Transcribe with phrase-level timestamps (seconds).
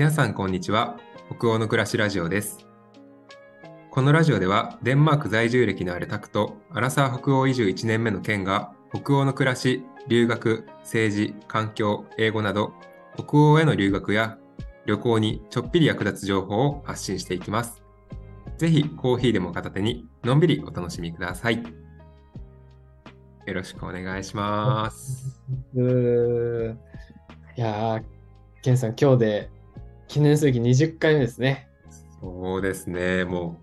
[0.00, 0.96] 皆さんこんにちは。
[1.28, 2.66] 北欧の暮らしラジオです。
[3.90, 12.72] このラジオではデンマーク在住歴のあるタクとアラサー北欧移住1年目のケンが北欧の暮らし留学政治環境英語など
[13.14, 14.38] 北欧への留学や
[14.86, 17.82] 旅行にちょっぴり役立つ情報を発信していきます。
[18.56, 21.62] ぜひコーヒーでも片手にのんびりお楽しみください。
[23.44, 25.42] よろしくお願いします。
[25.74, 25.78] い
[27.60, 28.02] やー、
[28.62, 29.59] ケンさん、今日で
[30.10, 31.68] 記念すべき20回目ですね。
[32.20, 33.24] そうですね。
[33.24, 33.60] も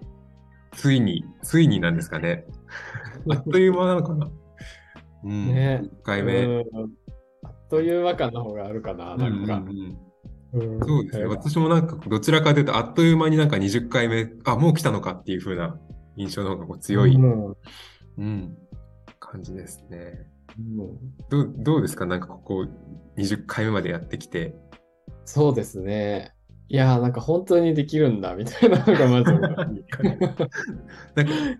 [0.71, 2.45] うついについになんですかね。
[3.29, 4.31] あっという間なのかな。
[5.25, 5.81] うん、ね。
[5.83, 6.65] 1回目、うん。
[7.43, 9.57] あっという間感の方があるかな、なんか。
[9.57, 9.97] うんうん。
[10.53, 10.77] うん。
[10.77, 11.25] うんそうですね。
[11.25, 15.77] 私もなんかどちらかというと、あっという間になんか20回目、あ、もう来たのかっていう風な
[16.15, 17.55] 印象の方がこう強い、う。
[18.17, 18.25] うん。
[18.25, 18.57] ん
[19.19, 20.31] 感じですね。
[20.57, 20.61] う。
[20.61, 20.77] ん
[21.29, 22.05] どうどうですか？
[22.05, 22.65] なんかここ
[23.17, 24.55] 20回目までやってきて。
[25.25, 26.36] そうですね。
[26.69, 29.65] いやー、なんか本当にできるんだ、みたいなのがまずなんか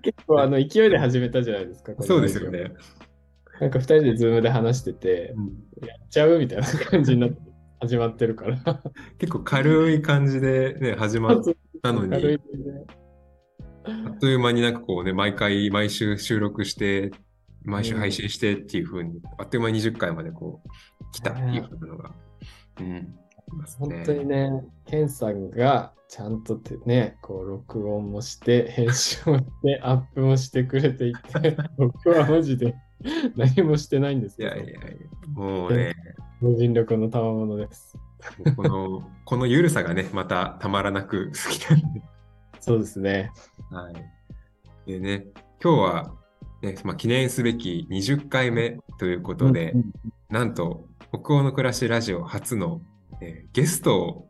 [0.02, 1.94] 結構あの勢いで始めたじゃないですか。
[2.02, 2.72] そうですよね。
[3.60, 5.34] なんか2人でズームで話してて、
[5.82, 7.48] やっちゃうみたいな感じになって
[7.80, 8.58] 始まってるから。
[9.20, 11.42] 結構軽い感じでね、始まっ
[11.82, 12.40] たの軽い
[13.84, 17.12] あっという間になんかこうね、毎回、毎週収録して、
[17.64, 20.70] 毎週配信してっていう風に、あっという間に20回までこう、
[21.12, 22.12] 来たっていうのが、
[22.80, 23.16] うん、
[23.56, 23.96] ますね。
[23.98, 24.52] 本当にね、
[24.86, 32.76] ケンさんがちゃんとてね、こう録音もして、編集もして、 アップもしてくれていて、僕はマジで
[33.36, 34.80] 何もしてないんですけどいやいやいや、
[35.34, 35.96] もうね、
[36.42, 37.98] 無尽力の賜物です。
[38.56, 42.02] この、このゆるさがね、またたまらなく好きなんで。
[42.60, 43.32] そうですね。
[43.72, 44.92] はい。
[44.92, 45.28] でね、
[45.62, 46.14] 今日は、
[46.62, 49.92] ねまあ、記念すべき20回目ということで、うん
[50.30, 52.82] なんと、北欧の暮らしラジオ初の、
[53.22, 54.30] えーゲストを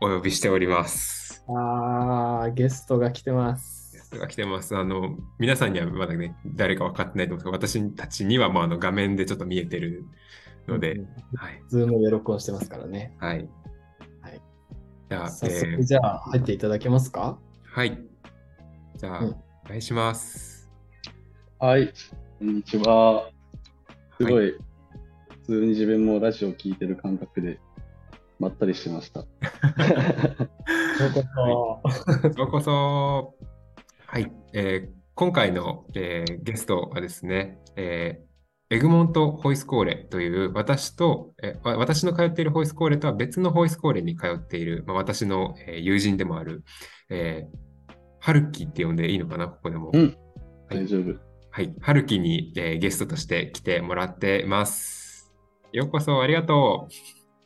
[0.00, 1.44] お呼びしております。
[1.48, 4.10] あー、ゲストが来てまゲすス。
[4.10, 4.76] トが来てます。
[4.76, 10.04] あの、皆さんにはまだね、誰か分かってないと思うんですけど、私たちには、まあ、あの画面でちょっと見えてる
[10.68, 11.62] ので、うんはい。
[11.68, 13.16] ズームで録音してますからね。
[13.18, 13.48] はい。
[14.20, 14.40] はい。
[15.08, 17.38] じゃあ、早えー速、じゃあ入っていただけますか？
[17.64, 17.98] はい。
[18.96, 19.28] じゃあ、うん
[19.64, 20.68] お願いします。
[21.60, 21.92] はい、
[22.40, 23.30] こんにちは。
[24.18, 24.58] すごい、
[25.28, 27.60] 普通に自分もラジオを聞いてる感覚で、
[28.38, 29.20] まったりしてました。
[29.20, 29.26] よ
[31.08, 32.38] うこそ。
[32.38, 33.34] ようこそ。
[34.06, 38.32] はい、えー今回の、えーゲストはですね、えー
[38.74, 46.64] エグモント・ホイスコーレという私と、え私の通っているホイスコーレとは別のホイスコーレに通っている、まあ、私の、えー友人でもある、
[47.10, 49.90] えー、ハルキって呼んでいいのかな、ここでも。
[49.92, 50.16] うん
[50.70, 51.14] はい大丈夫。
[51.50, 55.30] はい、ハルキに、えーゲストとして来てもらっています。
[55.72, 56.88] ようこそ、ありがと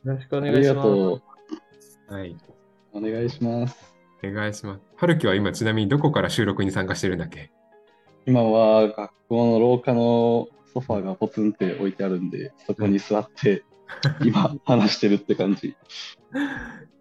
[0.07, 0.75] よろしくおあり願いします。
[0.77, 1.21] がと
[2.09, 2.13] う。
[2.13, 2.37] はい、う。
[2.93, 3.93] お願いします。
[4.23, 4.81] お願いします。
[4.95, 7.51] ハルキは今ちなみにどこから収録に参加してるんだっけ？
[8.25, 13.65] 今は学校の廊下のソファーがポツンって置いてあるんで、そこに座って、
[14.23, 15.75] 今話してるって感じ。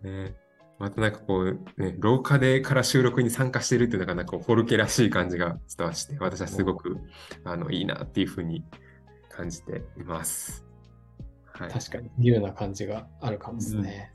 [0.03, 0.34] ね、
[0.81, 6.97] またなんかこう、ね、廊下でから収録に参加してるっていうのがなんかこうフォルケらしい感じが伝わって、私はすごく
[7.44, 8.65] あのいいなっていうふうに
[9.28, 10.66] 感じています。
[11.59, 11.71] はい。
[11.71, 14.12] 確かに、自由な感じがあるかもですね。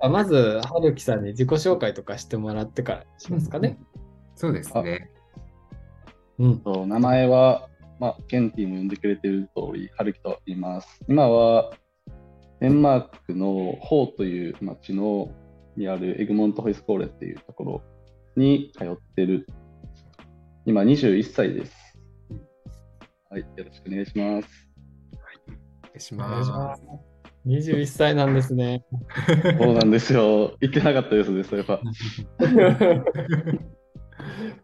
[0.00, 3.78] あまず、はるきさんに自己紹介とかしてもらってからしますかね。
[4.34, 5.10] そうですね。
[6.38, 6.60] うん。
[6.62, 11.00] そう名前は、まあ、ケンティも呼んでくれてる通り、ハルキと言います。
[11.08, 11.72] 今は、
[12.60, 15.30] デンマークのホーという町の
[15.76, 17.82] にあるエグモント・ホイスコーレっていうところ
[18.36, 19.46] に通ってる。
[20.66, 21.74] 今21歳です。
[23.30, 24.69] はい、よろしくお願いします。
[25.90, 26.76] お願いしま。
[26.76, 26.86] すす。
[27.46, 28.84] 21歳なんですね。
[29.58, 30.56] そうなんですよ。
[30.60, 31.80] 言ってなかったですね、そういえば。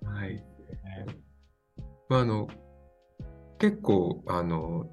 [0.04, 0.44] はい。
[2.09, 2.48] まあ、あの、
[3.59, 4.87] 結構、あの、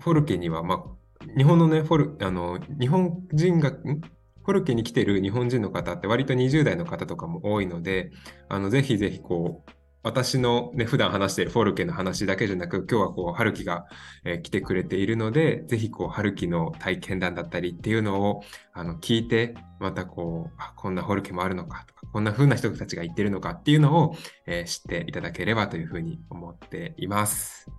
[0.00, 4.00] フォルケには、まあ、日本のね、フォル、あの、日本人が、ん？
[4.44, 8.10] フォルケに来てる日本人の方って割と20代の方とかも多いので、
[8.50, 9.70] あの、ぜひぜひこう、
[10.04, 13.86] 私のね、普段話しているフォルケの話だけじゃなく、今日はこう、春樹が、
[14.24, 18.42] えー来てくれているので、ぜひこう、春樹の体験談だったりっていうのを、
[18.74, 24.14] あの、聞いて、またこう、あ、こんなフォルケもあるのかとか、こんな風な人たちが言ってるのかっていうのを、
[24.46, 27.70] えー知っていただければというふうに思っています。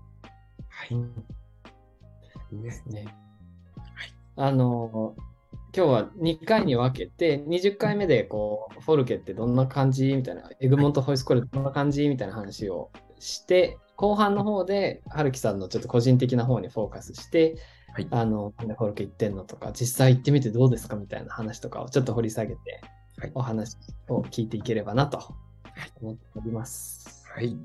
[0.68, 0.98] はい。
[2.56, 2.84] ね。
[2.88, 3.16] ね。
[4.36, 5.16] あの、
[5.76, 17.58] 今日は2回に分けて、20回目でこう、フォルケってどんな感じみたいな、エグモント・ホイスコーレどんな感じみたいな話をして、後半の方で、春樹さんのちょっと個人的な方にフォーカスして、
[17.94, 18.08] はい。
[18.10, 22.82] あの、なんでフォルケ行ってんのとか、実際行ってみてどうですかみたいな話とかをちょっと掘り下げて、
[23.18, 23.78] はいお話
[24.08, 25.36] を聞いていければなと
[26.02, 27.26] 思っております。
[27.34, 27.58] はい。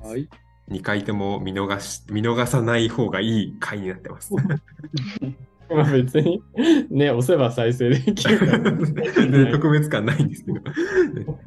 [0.00, 0.30] はい。
[0.70, 4.32] 2回とも見逃し、見逃さない方がいい回になってます。
[5.70, 6.42] まあ別に、
[6.90, 10.64] ね、押せば再生できるから、 全然特別感ないんですけど、ね。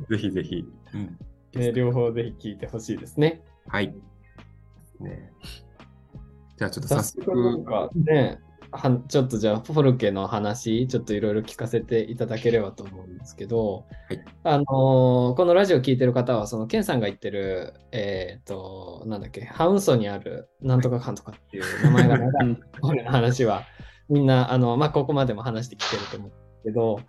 [0.09, 0.65] ぜひぜひ。
[0.93, 1.17] うん。
[1.59, 3.41] ね、両方ぜひ聞いてほしいですね。
[3.67, 3.93] はい。
[4.99, 5.31] ね、
[6.57, 8.39] じゃあちょっと早早速なん速、かね、
[8.71, 14.23] はんちょっとじゃあフォルケの話、ちょっといろいろ聞かせていただければと思うんですけど、はい。
[14.43, 23.63] あのーこのラジオ聞いてる方は、そのケンさんが言ってる、えっ、と、なんだっけ、ハウンソにあるなんとかかんとかっていう名前が長いフォルケの話は、
[24.09, 26.99] みんな、あの、まあ、ここまでも話してきてると思うんですけど、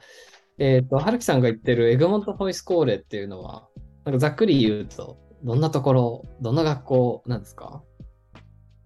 [0.59, 3.69] えっ、と、はるきさんが言ってるエグモント・ホイスコーレっていうのは、
[4.05, 7.83] なんかざっくり言うと、どんなところ、どんな学校なんですか？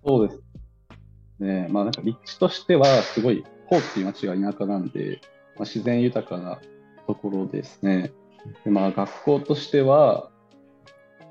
[0.05, 0.43] そうです。
[1.39, 5.21] ねまあなんか立地としては、すごい、ホーっていう町が田舎なんで、
[5.57, 6.59] まあ、自然豊かな
[7.07, 8.13] ところですね。
[8.65, 10.31] でまあ学校としては、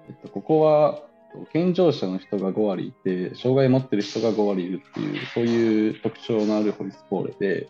[0.07, 1.01] えっと、ここは
[1.51, 7.69] 健常者の人が5割いて、障害持ってる人が5割いるっていう、そういう特徴のあるホイスコーレで、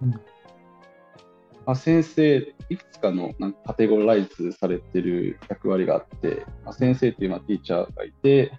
[0.00, 0.10] うん。
[0.10, 8.52] まあ、先生、いくつかのなんかカテゴライズされてる役割があって、まあ、先生っていうまあティーチャーがいて、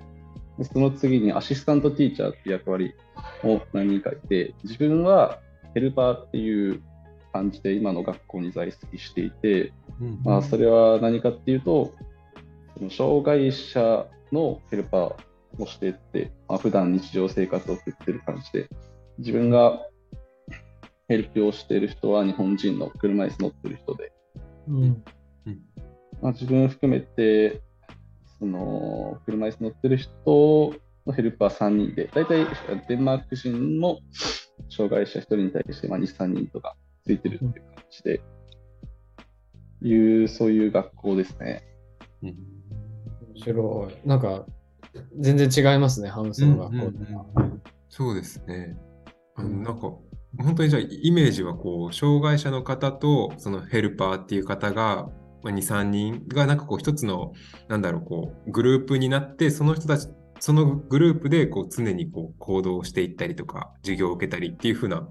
[0.58, 2.94] でその次にアシスタントティーチャーっていう役割
[3.44, 5.40] を何人かいて、自分は
[5.74, 6.82] ヘルパーっていう
[7.34, 10.22] 感じで今の学校に在籍していて、うん。
[10.24, 11.94] まあ、それは何かっていうと、
[12.78, 18.68] その障害者のヘルパーをしていって、まあ、普段日常生活を送ってる感じで、
[19.20, 19.80] 自分が
[21.08, 24.12] ヘルプをしている人は日本人の車椅子乗ってる人で、
[24.68, 25.04] うん。
[26.22, 27.62] まあ、自分含めて、
[28.40, 30.74] その車椅子乗ってる人
[31.06, 32.46] のヘルパー3人で、大体
[32.88, 34.00] デンマーク人も
[34.70, 36.76] 障害者1人に対してまあ2、3人とか
[37.06, 38.22] ついてるっていう感じで、
[39.82, 41.64] いう、そういう学校ですね。
[42.24, 42.63] うん
[43.36, 44.08] 面白い。
[44.08, 44.46] なんか、
[45.20, 47.26] 全然違いますね、ハウスの学校とか。
[47.90, 48.78] そうですね。
[49.36, 49.92] あのなんか、
[50.38, 55.10] 本当にじゃあイメージはこう、障害者の方とそのヘルパーっていう方が、
[55.44, 57.34] まあ、2、3人がなんかこう一つの、
[57.68, 60.08] なんだろう、こう、グループになって、その人たち、
[60.40, 65.08] そのグループでこう常にこう行動していったりとか、授業を受けたりっていう風な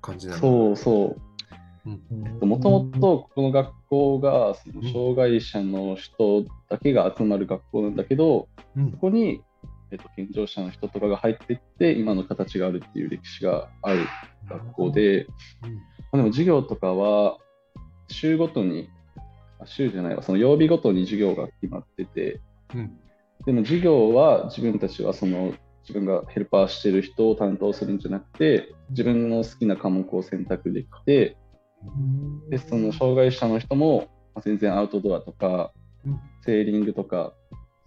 [0.00, 1.31] 感じなのそうそう。
[1.84, 8.90] もともとこの学校がその障害者の人だけが集まる学校なんだけど、うん。
[8.92, 9.42] そこに、
[9.90, 14.06] えっと、健常者の人とかが入っていって今の形があるっていう歴史がある
[14.48, 15.26] 学校で、
[15.60, 15.68] ま
[16.12, 17.38] あでも授業とかは
[18.08, 18.88] 週ごとに
[19.58, 22.40] あ週じゃないわその曜日ごとに授業が決まってて
[22.74, 22.98] うん。
[23.44, 25.52] でも授業は自分たちはその
[25.82, 31.36] 自分がヘルパーしてる人を担当するんじゃなくて自分の好きな科目を選択できて
[32.48, 35.72] でその障害者の人もまあ全然アウトドアとか
[36.06, 37.32] うんセーリングとか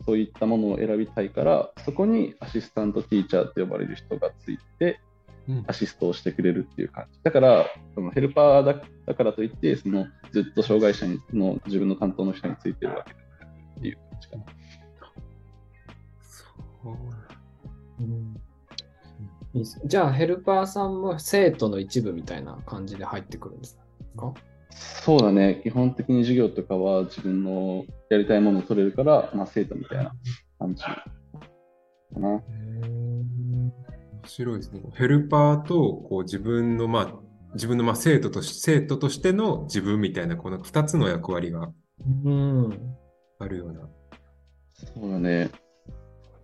[0.05, 4.99] そういったものを選びたいからそこにアシスタントティーチャーって呼ばれる人がついて
[5.47, 5.63] うん。
[5.67, 7.19] アシストをしてくれるっていう感じ。
[7.23, 14.43] だからそのヘルパーだだからといってそのずっと障害者にの自分の担当の人についてるわけじゃないっていう感じかな。
[16.21, 16.45] そ
[16.91, 18.03] う。
[18.03, 18.37] うん。
[19.85, 23.61] じゃあ、ヘルパーさんも生徒の一部みたいな感じで入ってくるん
[24.15, 25.05] ですか？
[25.05, 30.13] そうだね基本的に授業とかは自分のやりたいものを取れるから、まあ、生徒みたいな
[30.59, 31.05] 感じか
[32.17, 32.27] な。
[32.29, 32.41] 面
[34.25, 34.81] 白いですね。
[34.95, 35.75] ヘルパーと
[36.09, 37.13] こう自分の、まあ、
[37.53, 41.71] 自分のまあ生徒とし生徒としての自分みたいな、この2つの役割が
[42.25, 42.95] うん。
[43.39, 43.87] あるような。
[44.73, 45.51] そうだね。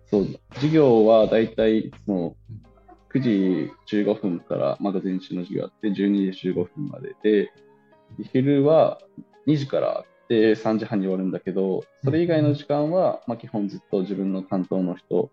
[0.06, 2.36] そう、授業はだいたいいつも
[3.14, 7.52] 9時15分から、まあ、午前中の授業あって、12時15分までで、
[8.32, 9.00] 昼は
[9.46, 15.30] 2時からあって3時半に終わるんだけど、それ以外の時間は、まあ、基本ずっと自分の担当の人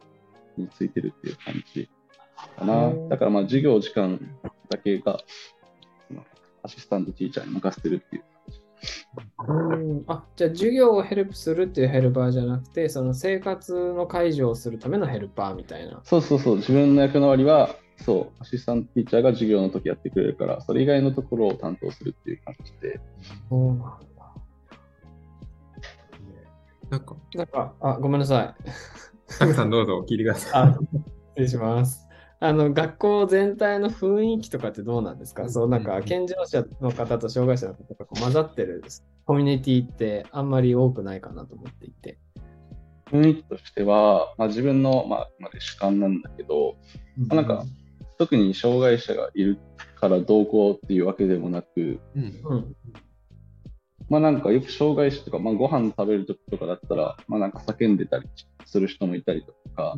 [0.58, 1.90] についてるっていう感じ
[2.58, 2.94] かなう。
[2.94, 4.20] んだからまあ授業時間
[4.70, 5.20] だけが、
[6.62, 8.24] アシスタントティーチャーに任せてるっていう
[9.48, 16.02] うんあじゃあ授業をヘルプするっていうヘルパーじゃなくて、その生活の介助をするためのヘルパーみたいな。
[16.04, 23.00] そうそうそう、自分の役の割は、そう、アシスタントティーチャーが授業の時やってくれるから、それ以外のところを担当するっていう感じで。
[23.50, 23.90] そうなんだ。
[26.92, 28.56] なんか、なんか、あ、ごめんなさい。
[29.38, 30.62] たくさんどうぞ聞いてください。
[30.64, 30.80] あ、失
[31.36, 32.09] 礼します。
[32.42, 35.50] あの、学校全体の雰囲気とかってどうなんですか？
[35.50, 38.82] そう、なんか、健常者の方と障害者の方が混ざってる
[39.26, 42.18] コミュニティってあんまり多くないかなと思っていて。
[43.12, 46.78] 雰囲気としては、まあ、自分の、まあ、まで主観なんだけど、
[47.18, 47.66] まあ、なんか、
[48.18, 49.58] 特に障害者がいる
[49.96, 52.42] からどうこうっていうわけでもなく、うん。
[52.44, 52.76] うん。
[54.10, 58.28] まあなんかよく障害者とか、まあ、ご飯食べるときとかだったら、まあなんか叫んでたり
[58.66, 59.96] する人もいたりとか、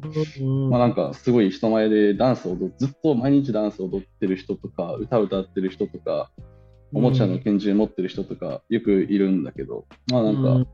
[0.69, 6.29] まあなんかすごい人前でダンスを踊っずっと毎日ダンスを踊ってる人とか、歌歌ってる人とか、
[6.93, 10.69] おもちゃの拳銃持ってる人とかよくいるんだけど、まあなんか、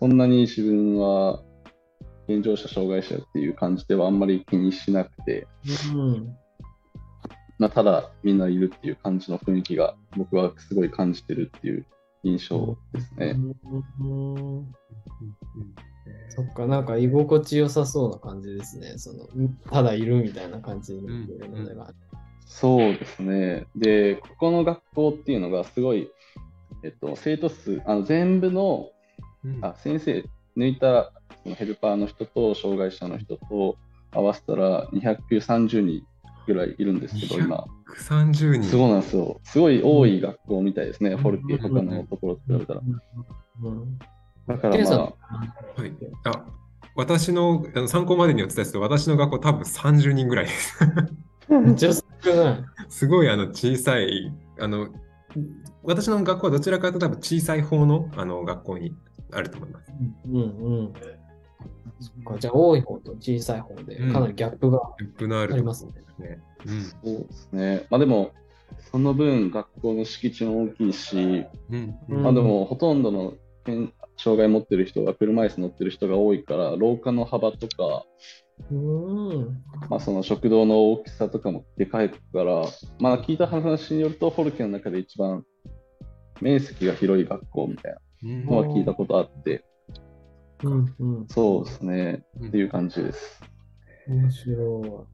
[0.00, 1.42] そんなに自分は
[2.26, 5.46] 健常者、障害者っていう感じではあんまり気にしなくて、
[5.94, 6.36] うん。
[7.58, 11.86] まあ、ただみんないるっていう感じの雰囲気が僕はすごい感じてるっていう
[12.24, 13.36] 印象ですね。
[14.00, 14.66] うん
[16.34, 18.94] そっか、なんか居心地良さそうな感じですね。
[18.96, 19.28] その
[19.70, 21.92] ただいるみたいな感じになってるのでが。
[22.46, 23.66] そうですね。
[23.76, 26.10] で、ここの学校っていうのがすごい、
[26.82, 28.90] えっと、生徒数、あの全部の
[29.44, 30.24] うんあ先生
[30.56, 33.76] 抜いたそのヘルパーの人と障害者の人と
[34.12, 36.06] 合わせたら230人
[36.46, 37.64] ぐらいいるんですけど、今。
[37.96, 38.64] 130人。
[38.64, 39.40] そうなんですよ。
[39.44, 42.80] すごい多い学校みたいですね、うんフォルケ、他のところと比べたら。
[43.62, 43.98] うん
[44.48, 45.12] だからまは
[45.86, 45.92] い。
[46.24, 46.44] あ、
[46.96, 50.78] 私のあの参考までにお伝えすると、私の学校多分30人ぐらいです。
[51.48, 52.02] めっちゃ少
[52.34, 52.64] ない。
[52.88, 54.88] すごいあの小さい、あの、
[55.84, 58.92] 私の学校はどちらかというと多分小さい方のあの学校に
[59.32, 59.92] あると思います。
[60.26, 60.42] うんう
[60.88, 60.92] ん。
[62.00, 65.92] そっか、じゃあ多い方と小さい方でかなりギャップがありますね。
[67.04, 67.86] そうですね。
[67.90, 68.32] まあでも、
[68.90, 71.76] その分学校の敷地も大きいし、うん。
[71.76, 71.96] う。
[72.08, 78.04] うんんまあでもほとんどの健障害持ってる人が車椅子乗ってる人が多いから、廊下の幅とか、
[78.70, 79.62] うん。
[79.88, 82.66] まあ、その食堂の大きさとかもでかいから、
[83.00, 85.44] まあ、聞いた話によると、フォルケの中で一番
[86.40, 89.64] 面積が広い学校みたいうんなのは聞いたことあって、
[90.62, 91.26] うんうん。
[91.28, 93.42] そうですね、うんっていう感じです。
[94.08, 95.12] 面白い。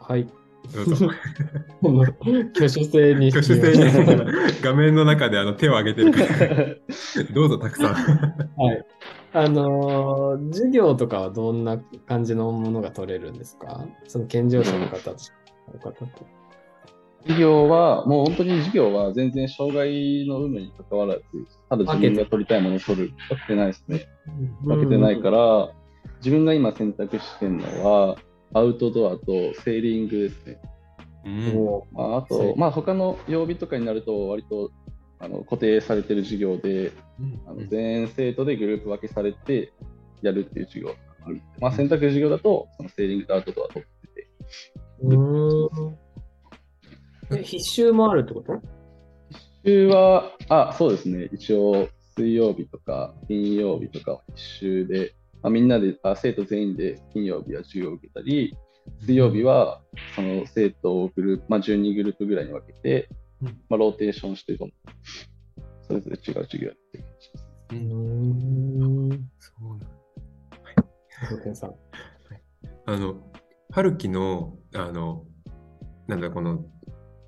[0.00, 0.28] はい。
[0.72, 1.10] どうぞ。
[1.80, 3.92] この挙手制に挙手制に
[4.62, 6.56] 画面の中であの手を挙げてるから、
[7.34, 7.94] どうぞたくさん。
[7.94, 8.86] はい。
[9.34, 13.86] あのー授業とかはどんな感じのものが取れるんですか？
[14.06, 15.16] その健常者の方と
[15.72, 16.06] の方と。
[17.22, 21.22] 授業は、もう本当に授業は全然障害の有無に関わらず、
[21.68, 23.12] ただ自分が取りたいものを取る。
[23.28, 24.06] 分けてないですね。
[24.64, 25.70] 分けてないから、
[26.18, 28.16] 自分が今選択してるのは、
[28.54, 30.60] アウトドアとセーリングですね。
[31.24, 34.70] うんもまあ、あと、まあ、他の曜日とかになると、割と
[35.20, 36.92] あの固定されてる授業で、
[37.46, 39.72] あの全生徒でグループ分けされて
[40.20, 41.40] やるっていう授業がある。
[41.60, 44.28] まあ、選択授業だと、そのセーリングとアウトドア取ってて、
[45.02, 46.01] うーん。
[47.38, 48.60] え、必修もあるってこと？
[49.64, 58.54] 週は、あ、そうですね、一応、水曜日とか金曜日とかは一週で、まあ、みんなであ、生徒全員で金曜日は授業を受けたり、
[59.00, 59.80] 水曜日は
[60.14, 63.08] その生徒をグループ、まあ、12グループぐらいに分けて、
[63.40, 64.72] うんまあ、ローテーションしてどん
[65.88, 67.48] それぞれ違う授業やってる感じです。
[67.70, 69.30] ううんーん。
[69.38, 69.78] そうなん
[71.28, 71.74] そうけんさん。
[72.84, 73.16] あの、
[73.70, 75.24] 春樹の、あの、
[76.08, 76.64] なんだ、この、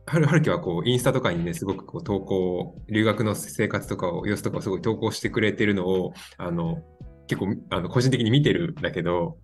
[0.06, 6.82] 春春樹はこう、インスタとかにね、すごくこう投稿、留学の生活とかを、様子とかをすごい投稿してくれてるのを、あの、
[7.26, 9.38] 結構、あの個人的に見てるんだけど、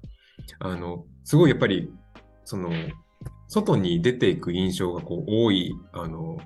[0.58, 1.90] あの、すごいやっぱり、
[2.44, 2.70] その、
[3.48, 6.38] 外に出ていく印象がこう多い、あの、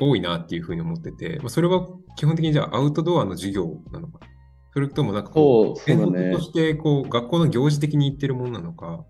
[0.00, 4.20] 多いなっていうふうに思ってて、まあそれは基本的にじゃあアウトドアの授業なのか
[4.72, 9.04] それともなんかこう、そうそうだねとしてこう学校の行事的に行ってるものなのか？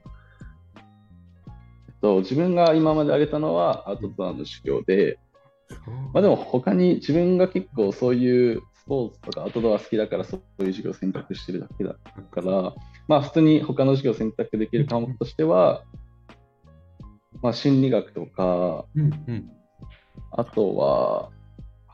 [1.99, 5.19] えっと自分が今まで挙げたのはアウトドアの授業で、
[6.13, 11.95] まあ、でも他に自分が結構そういうスポーツとかアウトドア好きだからそういう授業を選択してるだけだ
[12.31, 12.75] から、
[13.09, 15.83] まあ普通に他の授業を選択できる科目としては、
[17.43, 19.51] まあ心理学とか、うんうん。
[20.33, 21.31] あとは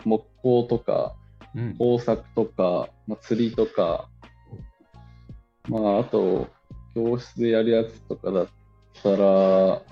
[0.04, 1.16] 木工とか
[1.54, 1.76] うん。
[1.76, 4.08] 工作とか、まあ、釣りとか、
[5.68, 6.48] まああと
[6.94, 8.46] 教室でやるやつとかだ
[8.98, 9.82] ったら、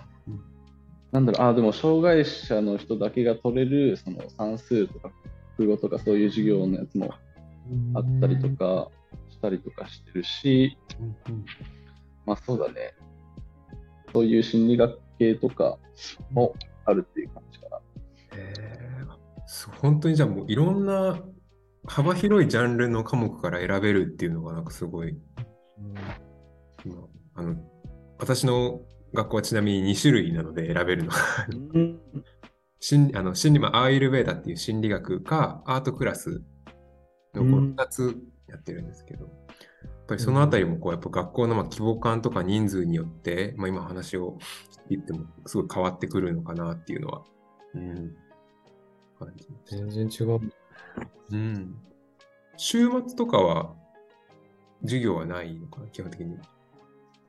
[1.13, 5.11] なんだろう、あ、でも障害者の人だけが取れるその算数とか
[5.57, 7.13] 国語とかそういう授業のやつも
[7.95, 8.89] あったりとか
[9.29, 11.45] したりとかしてるし、うんうん。
[12.25, 12.95] まあそうだね。
[14.13, 15.79] そういう心理学系とか
[16.31, 16.55] も
[16.85, 17.81] あるっていう感じかな。
[18.37, 19.47] へー。
[19.47, 21.21] す本当にじゃあもういろんな
[21.85, 25.17] 幅広いジャンルの科目から選べるっていうのがなんかすごい、
[26.85, 26.97] 今
[27.35, 27.57] あの
[28.19, 28.81] 私の
[29.13, 31.17] 学校はちなみに2種類なので選べるのが
[31.75, 32.01] うん
[32.83, 36.43] 心あの心理、まあ、アーユルベーダっていう心理学かアートクラス
[37.33, 38.17] の2つ
[38.49, 44.37] やってるんですけど、やっぱりそのあたりもこうやっぱ学校のまあ規模感とか人数によって、まあ、今話を
[44.91, 47.25] 言ってもすごい変わってくるのかなっていうのは、
[47.75, 48.17] うん、
[49.19, 49.47] 感じ。
[49.65, 50.41] 全然違う。
[51.31, 51.77] うん。
[52.57, 53.75] 週末とかは
[54.83, 56.37] 授業はないのかな、基本的に。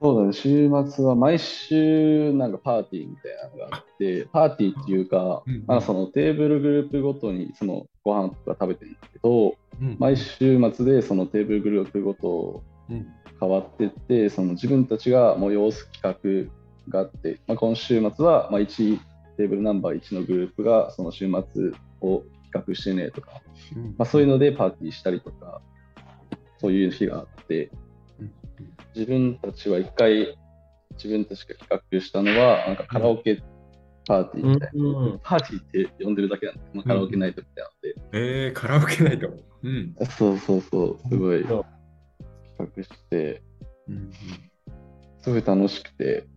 [0.04, 13.08] そうだね、週末は毎週なんかパーティーみたいなのがあって、パーティーっていうかまあそのテーブルグループごとにそのご飯とか食べてるんだけど、うん毎週末でそのテーブルグループごとうん。
[13.40, 16.50] 変わってって、その自分たちが催す企
[16.88, 18.98] 画があって、まあ、今週末はまあ1
[19.38, 23.42] テーブルナンバー1のグループがその週末を企画してねとか、
[23.76, 23.96] うん。
[23.98, 25.62] まあ、そういうのでパーティーしたりとか、
[26.60, 27.83] そういう日があって、うん
[28.96, 30.38] 自分たちは一回、
[30.96, 33.42] 自分たちが企画したのは、なんかカラオケ
[34.06, 35.20] パーティーみたいな、うん。
[35.24, 37.66] パーティーって呼んでるだけなんで、まあ、カラオケナイトみたい
[38.14, 39.28] えー、カラオケないと。
[39.64, 39.94] うん。
[39.94, 41.66] なので、そうそうそう、すごい企
[42.60, 43.42] 画して、
[43.88, 44.12] うん
[45.22, 46.28] すごい楽しくて、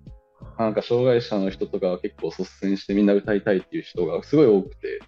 [0.58, 5.00] なんか障害者の人とかは結構率先してみんな歌いたいっていう人がすごい多くて、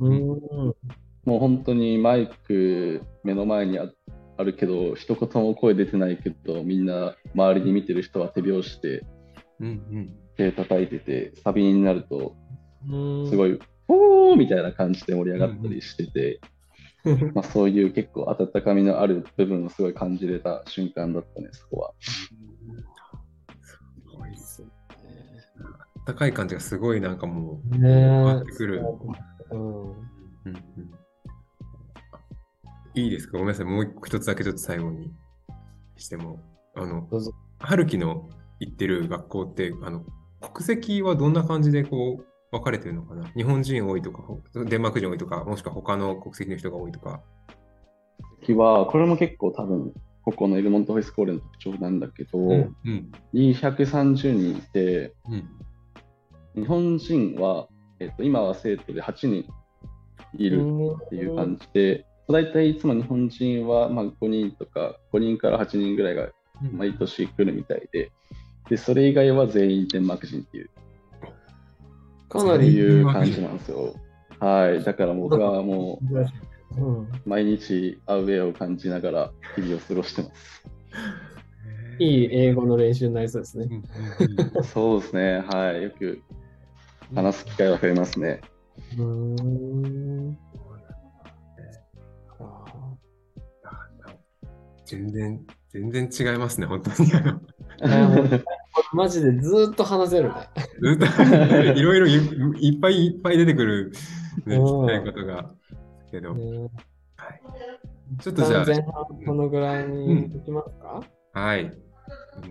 [0.00, 0.12] ううん。
[0.12, 0.28] ん。
[1.24, 3.88] もう本当にマイク目の前にあ
[4.36, 9.04] あるけど、一言も声出てないけど、みんな周りに見てる人は手拍子で
[9.60, 12.36] うんうん手叩いてて、サビになると。
[13.30, 16.40] すごい、おーみたいな感じで盛り上がったりしてて、
[17.34, 21.94] まあ、そういう結構温かみのある部分をすごい感じれた瞬間だったね、そこは。
[22.00, 23.78] す
[24.16, 24.68] ごいっすね。
[26.06, 28.82] 高い感じがすごいなんかもう、ね変わってくる。
[29.50, 29.90] うん。
[29.90, 29.94] うん
[30.46, 31.03] うん
[32.94, 33.32] いいですか？
[33.32, 33.66] ごめんなさい。
[33.66, 35.12] もう一つだけちょっと最後に
[35.96, 36.40] しても。
[36.74, 37.08] あの。
[37.58, 38.28] 春樹の
[38.60, 40.04] 行ってる学校って、あの、
[40.40, 43.28] 国籍はどんな感じでこう、分かれてるのかな？
[43.36, 47.20] 日本人多いとか、ほデンマーク人多いとか、もしくは他の国籍の人が多いとか。
[48.44, 52.76] 次は、これも結構多分、ここのエルモントホイスコーレの特徴なんだけど、うん。
[52.84, 53.12] うん。
[53.34, 56.62] 230人いて、うん。
[56.62, 59.46] 日本人は、えっと、今は生徒で8人
[60.34, 66.30] いるっっていう感じで、大体いつも日本人はまあ5人とか、5人から8人ぐらいが
[66.72, 68.12] 毎年来るみたいで、
[68.68, 70.70] でそれ以外は全員デンマーク人っていう、
[72.28, 72.68] かなり。
[72.68, 73.94] いう感じなんですよ。
[74.40, 80.64] はい、だから僕はもう毎日アウェーを感じながら日々を過ごしてます。
[81.98, 83.68] いい英語の練習になりそうですね。
[84.64, 86.22] そうですね、はい、よく
[87.14, 88.40] 話す機会は増えますね。
[88.98, 90.43] うーん。
[94.86, 97.12] 全然、全然違いますね、本当に。
[97.82, 98.44] あのー
[98.92, 100.34] マジでずーっと話せるね。
[100.80, 103.92] ずっといろいろいいっぱいいっぱい出てくる、
[104.46, 105.50] ね、うん聞きたいことが。
[106.10, 106.70] けど、ね
[107.16, 107.40] はい、
[108.20, 108.84] ちょっとじゃ前半
[109.26, 111.72] このぐらいにいきますか、あ、はい。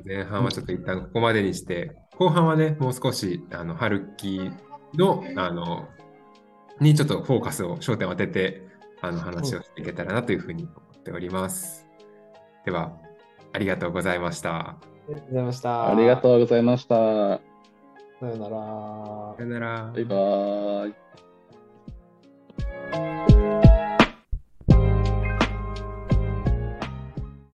[0.05, 4.51] 前半はちょっと一旦ここまでにして、後半はね、もう少し、あの、春樹
[4.95, 5.87] の、あの、
[6.79, 8.67] にちょっとフォーカスを、焦点を当てて、
[9.01, 11.82] あの、話をしていけたらなというふうに思っております。
[12.65, 12.91] では、
[13.51, 14.55] ありがとうございました。
[14.55, 14.77] あ
[15.09, 15.89] りがとうございました。
[15.89, 16.95] ありがとうございました。
[16.95, 19.43] さよならさ。
[19.43, 19.91] よなら。
[19.93, 20.93] バイバーイ。